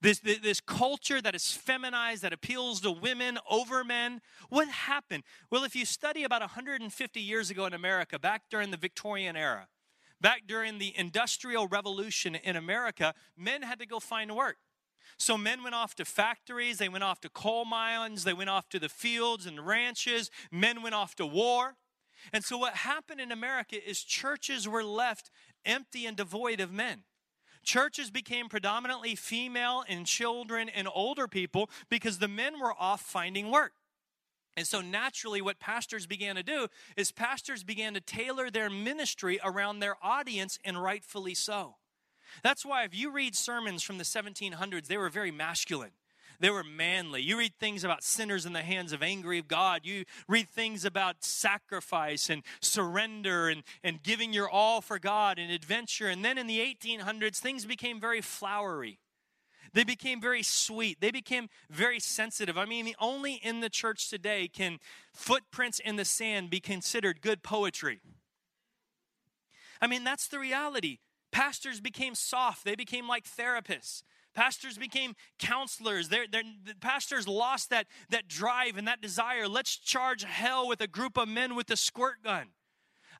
[0.00, 4.20] This, this, this, culture that is feminized, that appeals to women over men.
[4.48, 5.24] What happened?
[5.50, 9.66] Well, if you study about 150 years ago in America, back during the Victorian era,
[10.20, 14.58] back during the Industrial Revolution in America, men had to go find work.
[15.16, 18.68] So men went off to factories, they went off to coal mines, they went off
[18.68, 21.76] to the fields and ranches, men went off to war.
[22.32, 25.30] And so what happened in America is churches were left
[25.64, 27.02] empty and devoid of men.
[27.62, 33.50] Churches became predominantly female and children and older people because the men were off finding
[33.50, 33.72] work.
[34.56, 39.38] And so naturally, what pastors began to do is pastors began to tailor their ministry
[39.44, 41.76] around their audience, and rightfully so.
[42.42, 45.92] That's why if you read sermons from the 1700s, they were very masculine.
[46.40, 47.20] They were manly.
[47.20, 49.80] You read things about sinners in the hands of angry God.
[49.84, 55.50] You read things about sacrifice and surrender and, and giving your all for God and
[55.50, 56.08] adventure.
[56.08, 59.00] And then in the 1800s, things became very flowery.
[59.72, 61.00] They became very sweet.
[61.00, 62.56] They became very sensitive.
[62.56, 64.78] I mean, only in the church today can
[65.12, 68.00] footprints in the sand be considered good poetry.
[69.80, 70.98] I mean, that's the reality.
[71.30, 74.02] Pastors became soft, they became like therapists.
[74.38, 76.10] Pastors became counselors.
[76.10, 79.48] They're, they're, the pastors lost that, that drive and that desire.
[79.48, 82.46] Let's charge hell with a group of men with a squirt gun.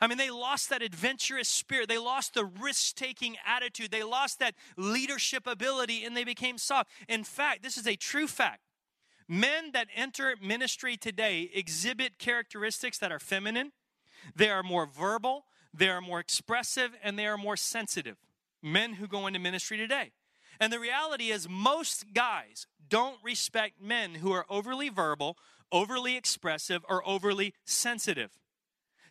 [0.01, 1.89] I mean, they lost that adventurous spirit.
[1.89, 3.91] They lost the risk taking attitude.
[3.91, 6.89] They lost that leadership ability and they became soft.
[7.09, 8.61] In fact, this is a true fact.
[9.27, 13.73] Men that enter ministry today exhibit characteristics that are feminine,
[14.37, 18.19] they are more verbal, they are more expressive, and they are more sensitive.
[18.63, 20.13] Men who go into ministry today.
[20.61, 25.37] And the reality is, most guys don't respect men who are overly verbal,
[25.71, 28.31] overly expressive, or overly sensitive.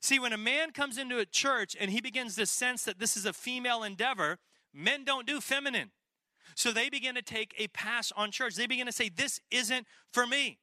[0.01, 3.17] See, when a man comes into a church and he begins to sense that this
[3.17, 4.37] is a female endeavor,
[4.73, 5.91] men don't do feminine.
[6.55, 8.55] So they begin to take a pass on church.
[8.55, 10.59] They begin to say, This isn't for me.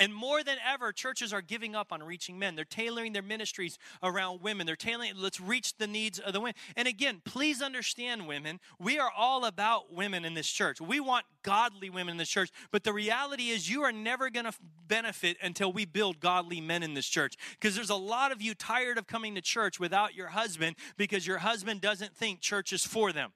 [0.00, 2.56] And more than ever, churches are giving up on reaching men.
[2.56, 4.66] They're tailoring their ministries around women.
[4.66, 6.54] They're tailoring, let's reach the needs of the women.
[6.76, 10.80] And again, please understand, women, we are all about women in this church.
[10.80, 12.50] We want godly women in this church.
[12.72, 14.54] But the reality is, you are never going to
[14.88, 17.36] benefit until we build godly men in this church.
[17.52, 21.24] Because there's a lot of you tired of coming to church without your husband because
[21.26, 23.32] your husband doesn't think church is for them.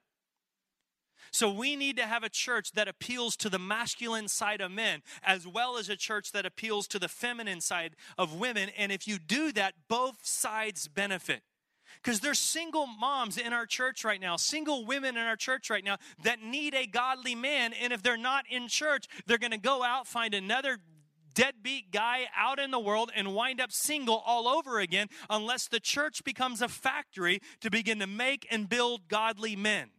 [1.31, 5.01] So we need to have a church that appeals to the masculine side of men
[5.23, 8.69] as well as a church that appeals to the feminine side of women.
[8.77, 11.41] And if you do that, both sides benefit.
[12.01, 15.83] Because there's single moms in our church right now, single women in our church right
[15.83, 17.73] now that need a godly man.
[17.73, 20.77] And if they're not in church, they're going to go out, find another
[21.33, 25.79] deadbeat guy out in the world and wind up single all over again unless the
[25.79, 29.89] church becomes a factory to begin to make and build godly men.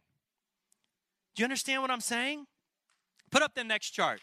[1.35, 2.45] Do you understand what I'm saying?
[3.31, 4.19] Put up the next chart.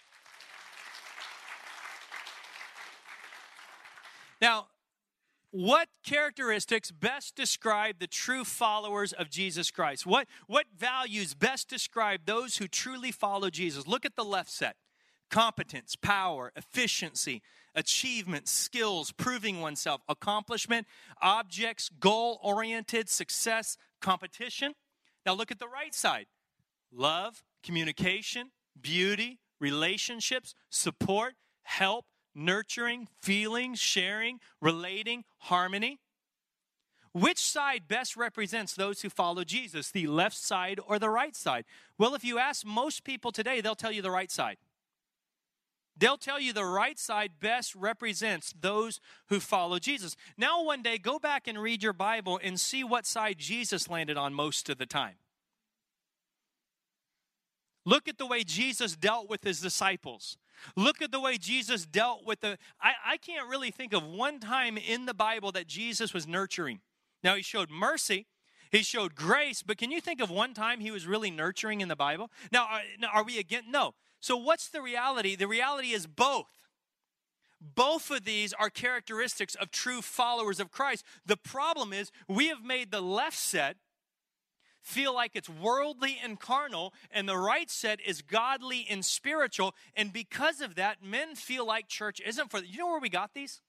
[4.40, 4.66] Now,
[5.50, 10.06] what characteristics best describe the true followers of Jesus Christ?
[10.06, 13.86] What, what values best describe those who truly follow Jesus?
[13.86, 14.76] Look at the left set
[15.30, 17.42] competence, power, efficiency,
[17.74, 20.86] achievement, skills, proving oneself, accomplishment,
[21.20, 24.74] objects, goal oriented, success, competition.
[25.26, 26.26] Now look at the right side
[26.92, 35.98] love, communication, beauty, relationships, support, help, nurturing, feeling, sharing, relating, harmony.
[37.12, 41.64] Which side best represents those who follow Jesus, the left side or the right side?
[41.98, 44.58] Well, if you ask most people today, they'll tell you the right side.
[45.96, 50.14] They'll tell you the right side best represents those who follow Jesus.
[50.36, 54.16] Now, one day, go back and read your Bible and see what side Jesus landed
[54.16, 55.16] on most of the time.
[57.88, 60.36] Look at the way Jesus dealt with his disciples.
[60.76, 62.58] Look at the way Jesus dealt with the.
[62.82, 66.80] I, I can't really think of one time in the Bible that Jesus was nurturing.
[67.24, 68.26] Now, he showed mercy,
[68.70, 71.88] he showed grace, but can you think of one time he was really nurturing in
[71.88, 72.30] the Bible?
[72.52, 73.64] Now, are, now, are we again?
[73.70, 73.94] No.
[74.20, 75.34] So, what's the reality?
[75.34, 76.50] The reality is both.
[77.58, 81.06] Both of these are characteristics of true followers of Christ.
[81.24, 83.78] The problem is we have made the left set
[84.88, 89.74] feel like it's worldly and carnal, and the right set is godly and spiritual.
[89.94, 92.68] And because of that, men feel like church isn't for them.
[92.70, 93.60] You know where we got these?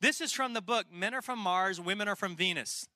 [0.00, 2.88] This is from the book Men Are From Mars, Women Are From Venus.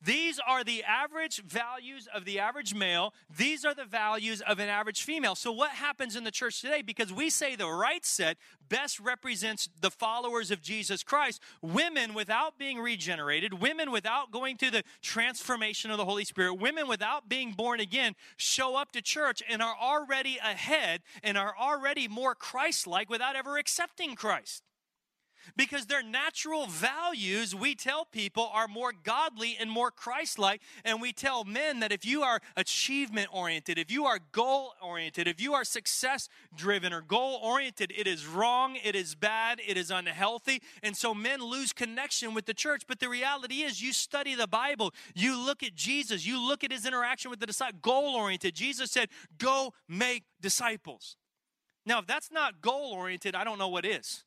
[0.00, 3.12] These are the average values of the average male.
[3.36, 5.34] These are the values of an average female.
[5.34, 6.82] So, what happens in the church today?
[6.82, 8.36] Because we say the right set
[8.68, 14.70] best represents the followers of Jesus Christ, women without being regenerated, women without going through
[14.70, 19.42] the transformation of the Holy Spirit, women without being born again show up to church
[19.48, 24.62] and are already ahead and are already more Christ like without ever accepting Christ.
[25.56, 30.62] Because their natural values, we tell people, are more godly and more Christ like.
[30.84, 35.28] And we tell men that if you are achievement oriented, if you are goal oriented,
[35.28, 39.76] if you are success driven or goal oriented, it is wrong, it is bad, it
[39.76, 40.62] is unhealthy.
[40.82, 42.84] And so men lose connection with the church.
[42.86, 46.72] But the reality is, you study the Bible, you look at Jesus, you look at
[46.72, 48.54] his interaction with the disciples, goal oriented.
[48.54, 51.16] Jesus said, Go make disciples.
[51.86, 54.24] Now, if that's not goal oriented, I don't know what is.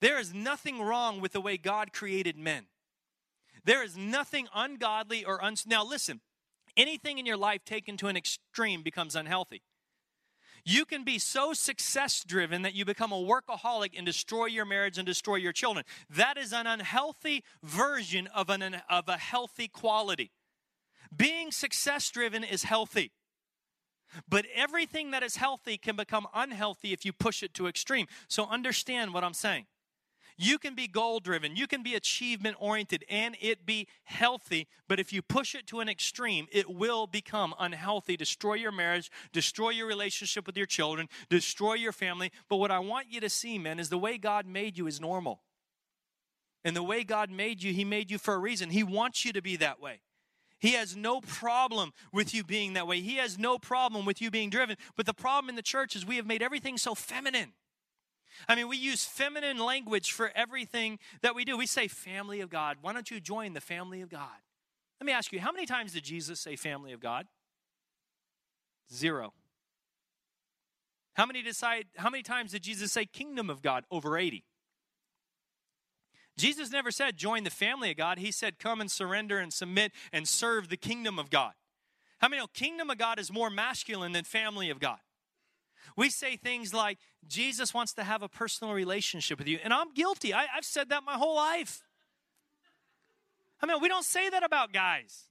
[0.00, 2.66] There is nothing wrong with the way God created men.
[3.64, 5.66] There is nothing ungodly or uns.
[5.66, 6.20] Now, listen,
[6.76, 9.62] anything in your life taken to an extreme becomes unhealthy.
[10.64, 14.98] You can be so success driven that you become a workaholic and destroy your marriage
[14.98, 15.84] and destroy your children.
[16.10, 20.32] That is an unhealthy version of, an, of a healthy quality.
[21.16, 23.12] Being success driven is healthy.
[24.28, 28.06] But everything that is healthy can become unhealthy if you push it to extreme.
[28.28, 29.66] So understand what I'm saying.
[30.38, 34.68] You can be goal driven, you can be achievement oriented, and it be healthy.
[34.86, 39.10] But if you push it to an extreme, it will become unhealthy, destroy your marriage,
[39.32, 42.32] destroy your relationship with your children, destroy your family.
[42.48, 45.00] But what I want you to see, man, is the way God made you is
[45.00, 45.40] normal.
[46.64, 48.70] And the way God made you, He made you for a reason.
[48.70, 50.00] He wants you to be that way.
[50.58, 53.00] He has no problem with you being that way.
[53.00, 54.76] He has no problem with you being driven.
[54.96, 57.52] But the problem in the church is we have made everything so feminine.
[58.48, 61.56] I mean, we use feminine language for everything that we do.
[61.56, 62.78] We say, family of God.
[62.80, 64.28] Why don't you join the family of God?
[65.00, 67.26] Let me ask you, how many times did Jesus say family of God?
[68.92, 69.32] Zero.
[71.14, 73.84] How many decide how many times did Jesus say kingdom of God?
[73.90, 74.44] Over 80.
[76.36, 78.18] Jesus never said join the family of God.
[78.18, 81.52] He said come and surrender and submit and serve the kingdom of God.
[82.18, 84.98] How many know kingdom of God is more masculine than family of God?
[85.94, 89.58] We say things like, Jesus wants to have a personal relationship with you.
[89.62, 90.32] And I'm guilty.
[90.34, 91.82] I, have said that my whole life.
[93.60, 95.24] I mean, we don't say that about guys.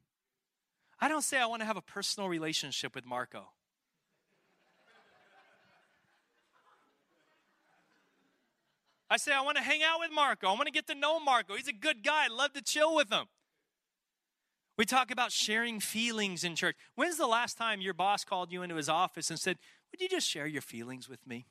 [0.99, 3.49] I don't say I want to have a personal relationship with Marco.
[9.09, 10.47] I say I want to hang out with Marco.
[10.47, 11.55] I want to get to know Marco.
[11.55, 12.25] He's a good guy.
[12.25, 13.25] I love to chill with him.
[14.77, 16.75] We talk about sharing feelings in church.
[16.95, 19.57] When's the last time your boss called you into his office and said,
[19.95, 21.45] would you just share your feelings with me?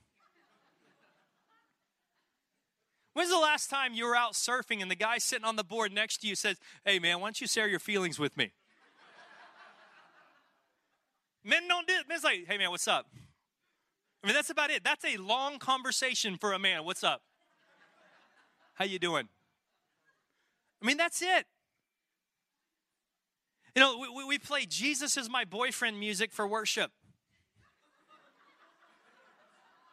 [3.15, 5.95] When's the last time you were out surfing and the guy sitting on the board
[5.95, 8.53] next to you says, Hey, man, why don't you share your feelings with me?
[11.43, 12.07] Men don't do it.
[12.07, 13.07] Men's like, Hey, man, what's up?
[14.23, 14.85] I mean, that's about it.
[14.85, 16.85] That's a long conversation for a man.
[16.85, 17.23] What's up?
[18.75, 19.27] How you doing?
[20.83, 21.47] I mean, that's it.
[23.75, 26.91] You know, we, we play Jesus is my boyfriend music for worship.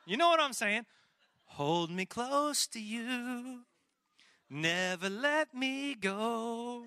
[0.06, 0.86] You know what I'm saying?
[1.46, 3.62] Hold me close to you.
[4.50, 6.86] Never let me go.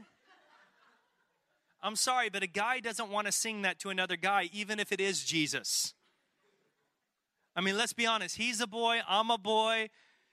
[1.83, 4.91] I'm sorry, but a guy doesn't want to sing that to another guy, even if
[4.91, 5.93] it is Jesus.
[7.55, 8.37] I mean, let's be honest.
[8.37, 9.91] He's a boy, I'm a boy.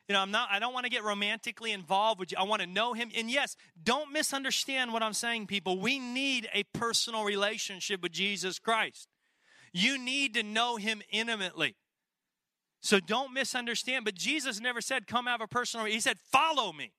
[0.07, 2.37] You know, I'm not, I don't want to get romantically involved with you.
[2.37, 3.11] I want to know him.
[3.15, 5.79] And yes, don't misunderstand what I'm saying, people.
[5.79, 9.07] We need a personal relationship with Jesus Christ.
[9.71, 11.75] You need to know him intimately.
[12.81, 14.05] So don't misunderstand.
[14.05, 16.91] But Jesus never said, come have a personal, he said, follow me.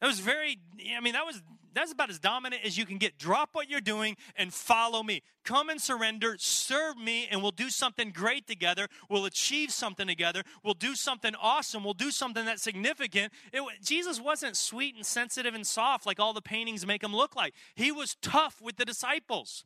[0.00, 0.58] That was very,
[0.96, 1.42] I mean, that was
[1.74, 3.18] that's about as dominant as you can get.
[3.18, 5.22] Drop what you're doing and follow me.
[5.44, 8.86] Come and surrender, serve me, and we'll do something great together.
[9.10, 10.42] We'll achieve something together.
[10.62, 11.84] We'll do something awesome.
[11.84, 13.32] We'll do something that's significant.
[13.52, 17.34] It, Jesus wasn't sweet and sensitive and soft like all the paintings make him look
[17.34, 17.54] like.
[17.74, 19.64] He was tough with the disciples.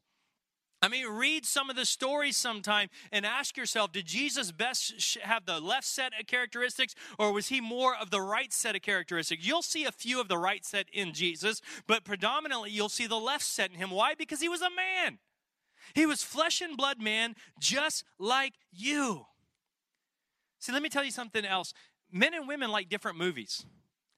[0.80, 5.44] I mean, read some of the stories sometime and ask yourself did Jesus best have
[5.44, 9.44] the left set of characteristics or was he more of the right set of characteristics?
[9.44, 13.16] You'll see a few of the right set in Jesus, but predominantly you'll see the
[13.16, 13.90] left set in him.
[13.90, 14.14] Why?
[14.14, 15.18] Because he was a man.
[15.94, 19.26] He was flesh and blood man just like you.
[20.60, 21.72] See, let me tell you something else.
[22.12, 23.64] Men and women like different movies.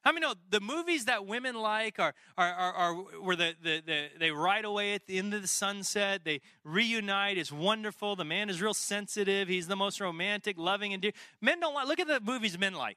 [0.02, 3.82] How many know the movies that women like are, are, are, are where the, the,
[3.84, 8.16] the, they ride away at the end of the sunset, they reunite, it's wonderful.
[8.16, 11.12] The man is real sensitive, he's the most romantic, loving, and dear.
[11.40, 12.96] Men don't like, look at the movies men like.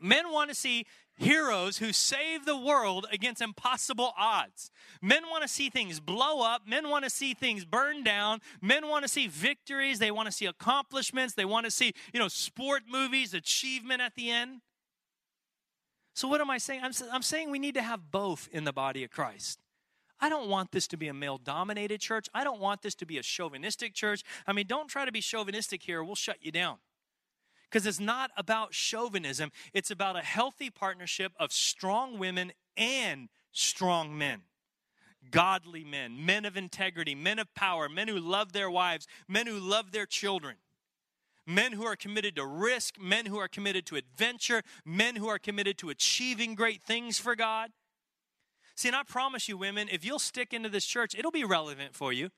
[0.00, 4.70] Men want to see heroes who save the world against impossible odds.
[5.00, 6.62] Men want to see things blow up.
[6.66, 8.40] Men want to see things burn down.
[8.60, 9.98] Men want to see victories.
[9.98, 11.34] They want to see accomplishments.
[11.34, 14.60] They want to see, you know, sport movies, achievement at the end.
[16.14, 16.80] So, what am I saying?
[16.82, 19.58] I'm, I'm saying we need to have both in the body of Christ.
[20.20, 22.28] I don't want this to be a male dominated church.
[22.32, 24.22] I don't want this to be a chauvinistic church.
[24.46, 26.76] I mean, don't try to be chauvinistic here, we'll shut you down.
[27.64, 34.16] Because it's not about chauvinism, it's about a healthy partnership of strong women and strong
[34.16, 34.42] men.
[35.30, 39.58] Godly men, men of integrity, men of power, men who love their wives, men who
[39.58, 40.56] love their children,
[41.46, 45.38] men who are committed to risk, men who are committed to adventure, men who are
[45.38, 47.70] committed to achieving great things for God.
[48.76, 51.94] See, and I promise you, women, if you'll stick into this church, it'll be relevant
[51.94, 52.30] for you.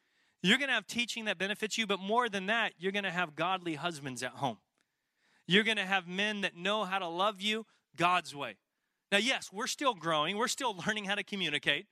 [0.43, 3.11] You're going to have teaching that benefits you, but more than that, you're going to
[3.11, 4.59] have godly husbands at home.
[5.47, 8.57] You're going to have men that know how to love you God's way.
[9.11, 10.37] Now, yes, we're still growing.
[10.37, 11.87] We're still learning how to communicate.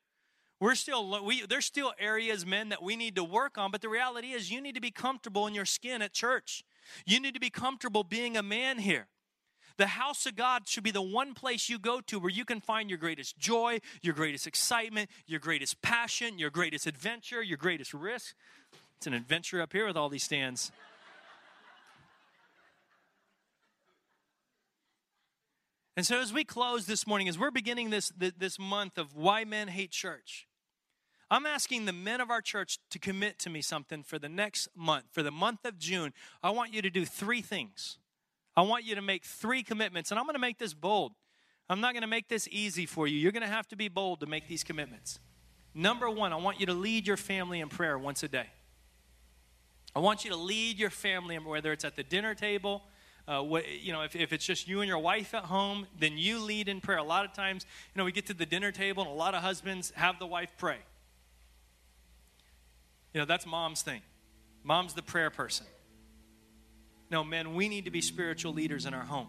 [0.60, 3.88] We're still we there's still areas men that we need to work on, but the
[3.88, 6.62] reality is you need to be comfortable in your skin at church.
[7.06, 9.08] You need to be comfortable being a man here.
[9.76, 12.60] The house of God should be the one place you go to where you can
[12.60, 17.92] find your greatest joy, your greatest excitement, your greatest passion, your greatest adventure, your greatest
[17.92, 18.36] risk.
[18.96, 20.70] It's an adventure up here with all these stands.
[25.96, 29.44] And so, as we close this morning, as we're beginning this, this month of why
[29.44, 30.48] men hate church,
[31.30, 34.68] I'm asking the men of our church to commit to me something for the next
[34.76, 35.04] month.
[35.10, 36.12] For the month of June,
[36.42, 37.98] I want you to do three things.
[38.56, 41.12] I want you to make three commitments, and I'm going to make this bold.
[41.68, 43.18] I'm not going to make this easy for you.
[43.18, 45.18] You're going to have to be bold to make these commitments.
[45.74, 48.46] Number one, I want you to lead your family in prayer once a day.
[49.96, 52.82] I want you to lead your family, whether it's at the dinner table,
[53.26, 56.18] uh, what, you know, if, if it's just you and your wife at home, then
[56.18, 56.98] you lead in prayer.
[56.98, 57.64] A lot of times,
[57.94, 60.26] you know, we get to the dinner table and a lot of husbands have the
[60.26, 60.78] wife pray.
[63.14, 64.02] You know, that's mom's thing.
[64.64, 65.66] Mom's the prayer person.
[67.10, 69.28] No, men, we need to be spiritual leaders in our home.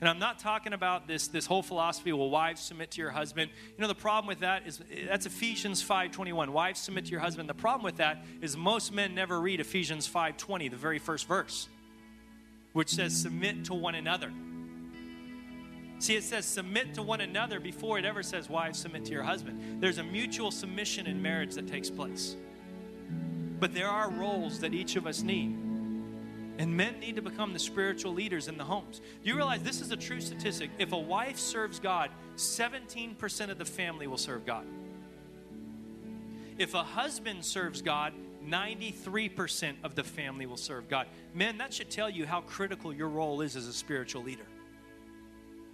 [0.00, 3.50] And I'm not talking about this, this whole philosophy, well, wives submit to your husband.
[3.76, 6.48] You know, the problem with that is that's Ephesians 5.21.
[6.48, 7.48] Wives submit to your husband.
[7.48, 11.68] The problem with that is most men never read Ephesians 5.20, the very first verse,
[12.72, 14.32] which says submit to one another.
[15.98, 19.22] See, it says submit to one another before it ever says wives submit to your
[19.22, 19.80] husband.
[19.80, 22.36] There's a mutual submission in marriage that takes place.
[23.60, 25.56] But there are roles that each of us need.
[26.58, 29.00] And men need to become the spiritual leaders in the homes.
[29.00, 30.70] Do you realize this is a true statistic?
[30.78, 34.66] If a wife serves God, 17% of the family will serve God.
[36.58, 38.12] If a husband serves God,
[38.46, 41.06] 93% of the family will serve God.
[41.32, 44.46] Men, that should tell you how critical your role is as a spiritual leader.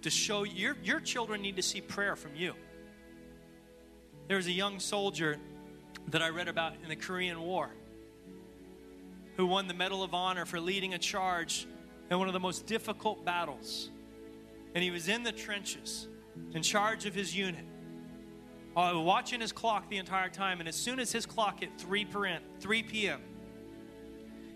[0.01, 2.53] To show your, your children need to see prayer from you.
[4.27, 5.37] There was a young soldier
[6.07, 7.69] that I read about in the Korean War
[9.37, 11.67] who won the Medal of Honor for leading a charge
[12.09, 13.89] in one of the most difficult battles.
[14.75, 16.07] And he was in the trenches,
[16.53, 17.65] in charge of his unit,
[18.75, 20.59] uh, watching his clock the entire time.
[20.59, 22.05] And as soon as his clock hit 3
[22.83, 23.21] p.m.,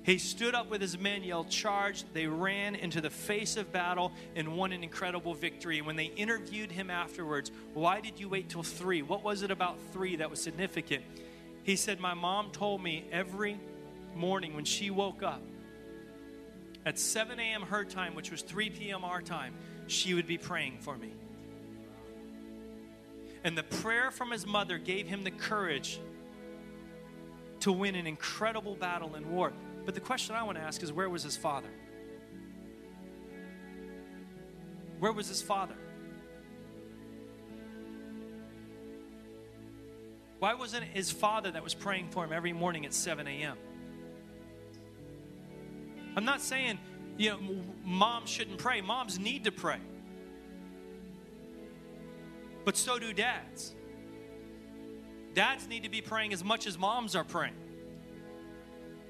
[0.05, 2.03] he stood up with his men, yelled, Charge.
[2.13, 5.81] They ran into the face of battle and won an incredible victory.
[5.81, 9.01] When they interviewed him afterwards, why did you wait till three?
[9.01, 11.03] What was it about three that was significant?
[11.63, 13.59] He said, My mom told me every
[14.13, 15.41] morning when she woke up,
[16.85, 17.63] at 7 a.m.
[17.63, 19.03] her time, which was 3 p.m.
[19.03, 19.55] our time,
[19.87, 21.13] she would be praying for me.
[23.43, 25.99] And the prayer from his mother gave him the courage
[27.61, 29.51] to win an incredible battle in war.
[29.85, 31.69] But the question I want to ask is where was his father?
[34.99, 35.75] Where was his father?
[40.39, 43.57] Why wasn't it his father that was praying for him every morning at 7 a.m.?
[46.15, 46.79] I'm not saying,
[47.17, 47.39] you know,
[47.83, 48.81] moms shouldn't pray.
[48.81, 49.79] Moms need to pray.
[52.63, 53.75] But so do dads.
[55.33, 57.53] Dads need to be praying as much as moms are praying.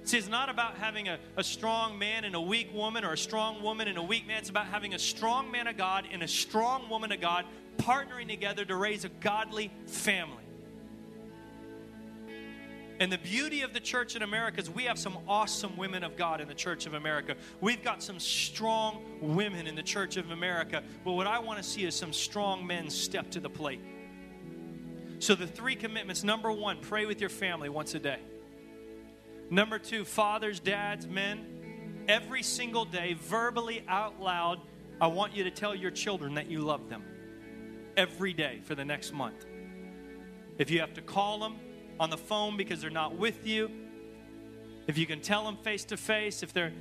[0.05, 3.17] See, it's not about having a, a strong man and a weak woman or a
[3.17, 4.37] strong woman and a weak man.
[4.37, 7.45] It's about having a strong man of God and a strong woman of God
[7.77, 10.43] partnering together to raise a godly family.
[12.99, 16.15] And the beauty of the church in America is we have some awesome women of
[16.15, 17.35] God in the church of America.
[17.59, 20.83] We've got some strong women in the church of America.
[21.03, 23.81] But what I want to see is some strong men step to the plate.
[25.17, 28.19] So, the three commitments number one, pray with your family once a day.
[29.49, 34.59] Number two, fathers, dads, men, every single day, verbally out loud,
[34.99, 37.03] I want you to tell your children that you love them
[37.97, 39.45] every day for the next month.
[40.57, 41.59] If you have to call them,
[41.99, 43.71] on the phone because they're not with you,
[44.87, 46.73] if you can tell them face to face, if they're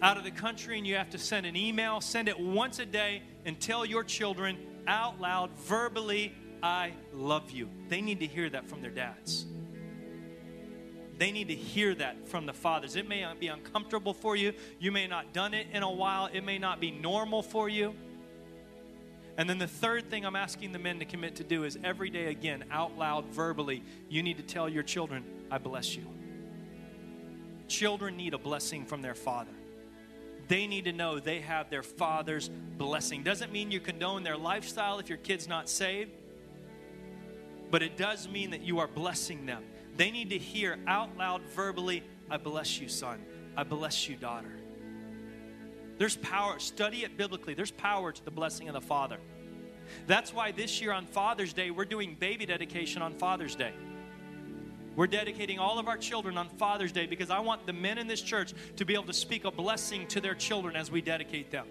[0.00, 2.86] out of the country and you have to send an email, send it once a
[2.86, 4.56] day and tell your children
[4.86, 6.32] out loud, verbally,
[6.62, 7.68] I love you.
[7.88, 9.46] They need to hear that from their dads.
[11.22, 12.96] They need to hear that from the fathers.
[12.96, 14.54] It may be uncomfortable for you.
[14.80, 16.28] You may not done it in a while.
[16.32, 17.94] It may not be normal for you.
[19.36, 22.10] And then the third thing I'm asking the men to commit to do is every
[22.10, 26.04] day again, out loud, verbally, you need to tell your children, I bless you.
[27.68, 29.54] Children need a blessing from their father.
[30.48, 33.22] They need to know they have their father's blessing.
[33.22, 36.10] Doesn't mean you condone their lifestyle if your kid's not saved,
[37.70, 39.62] but it does mean that you are blessing them.
[39.96, 43.20] They need to hear out loud, verbally, I bless you, son.
[43.56, 44.52] I bless you, daughter.
[45.98, 46.58] There's power.
[46.58, 47.54] Study it biblically.
[47.54, 49.18] There's power to the blessing of the Father.
[50.06, 53.72] That's why this year on Father's Day, we're doing baby dedication on Father's Day.
[54.94, 58.06] We're dedicating all of our children on Father's Day because I want the men in
[58.06, 61.50] this church to be able to speak a blessing to their children as we dedicate
[61.50, 61.66] them.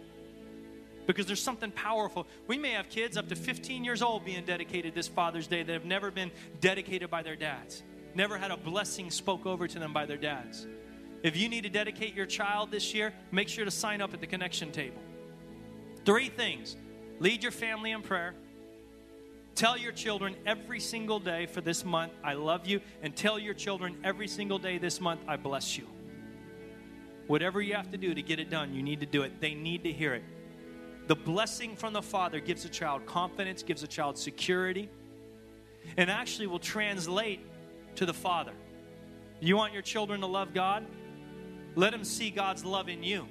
[1.05, 2.27] Because there's something powerful.
[2.47, 5.73] We may have kids up to 15 years old being dedicated this Father's Day that
[5.73, 7.83] have never been dedicated by their dads,
[8.15, 10.67] never had a blessing spoke over to them by their dads.
[11.23, 14.21] If you need to dedicate your child this year, make sure to sign up at
[14.21, 15.01] the connection table.
[16.05, 16.75] Three things
[17.19, 18.33] lead your family in prayer,
[19.53, 23.53] tell your children every single day for this month, I love you, and tell your
[23.53, 25.85] children every single day this month, I bless you.
[27.27, 29.39] Whatever you have to do to get it done, you need to do it.
[29.39, 30.23] They need to hear it.
[31.07, 34.89] The blessing from the Father gives a child confidence, gives a child security,
[35.97, 37.41] and actually will translate
[37.95, 38.53] to the Father.
[39.39, 40.85] You want your children to love God?
[41.75, 43.27] Let them see God's love in you.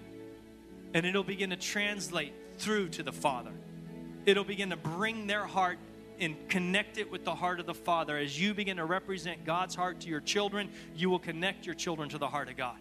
[0.94, 3.52] And it'll begin to translate through to the Father.
[4.26, 5.78] It'll begin to bring their heart
[6.18, 8.16] and connect it with the heart of the Father.
[8.18, 12.08] As you begin to represent God's heart to your children, you will connect your children
[12.10, 12.76] to the heart of God.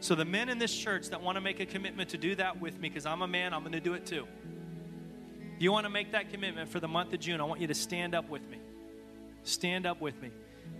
[0.00, 2.60] So, the men in this church that want to make a commitment to do that
[2.60, 4.26] with me, because I'm a man, I'm going to do it too.
[5.56, 7.68] If you want to make that commitment for the month of June, I want you
[7.68, 8.58] to stand up with me.
[9.44, 10.30] Stand up with me.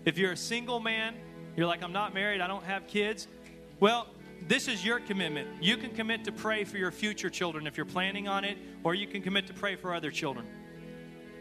[0.05, 1.15] If you're a single man,
[1.57, 3.29] you're like, I'm not married, I don't have kids.
[3.81, 4.09] Well,
[4.49, 5.63] this is your commitment.
[5.63, 8.95] You can commit to pray for your future children if you're planning on it, or
[8.95, 10.47] you can commit to pray for other children.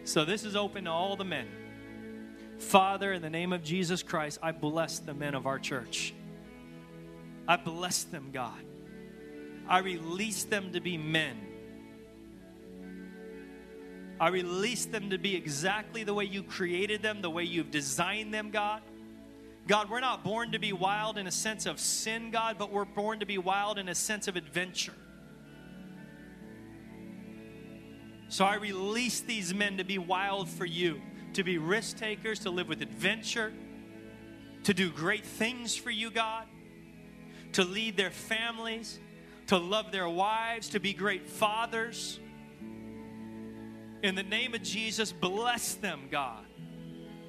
[0.05, 1.47] So this is open to all the men.
[2.59, 6.13] Father, in the name of Jesus Christ, I bless the men of our church.
[7.47, 8.63] I bless them, God.
[9.67, 11.37] I release them to be men.
[14.19, 18.33] I release them to be exactly the way you created them, the way you've designed
[18.33, 18.81] them, God.
[19.67, 22.85] God, we're not born to be wild in a sense of sin, God, but we're
[22.85, 24.93] born to be wild in a sense of adventure.
[28.27, 31.01] So I release these men to be wild for you,
[31.33, 33.53] to be risk takers, to live with adventure,
[34.63, 36.47] to do great things for you, God,
[37.53, 38.99] to lead their families,
[39.47, 42.19] to love their wives, to be great fathers.
[44.03, 46.45] In the name of Jesus, bless them, God.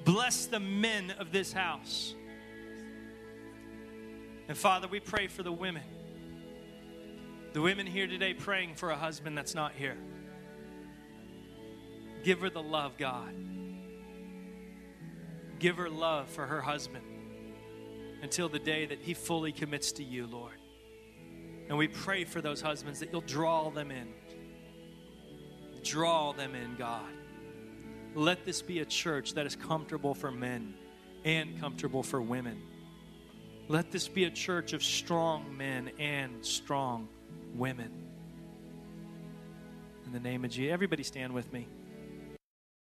[0.03, 2.13] Bless the men of this house.
[4.49, 5.83] And Father, we pray for the women.
[7.53, 9.97] The women here today praying for a husband that's not here.
[12.25, 13.33] Give her the love, God.
[15.59, 17.05] Give her love for her husband
[18.21, 20.59] until the day that he fully commits to you, Lord.
[21.69, 24.09] And we pray for those husbands that you'll draw them in.
[25.85, 27.13] Draw them in, God.
[28.15, 30.73] Let this be a church that is comfortable for men
[31.23, 32.61] and comfortable for women.
[33.67, 37.07] Let this be a church of strong men and strong
[37.53, 37.91] women.
[40.05, 40.73] In the name of Jesus.
[40.73, 41.67] Everybody stand with me.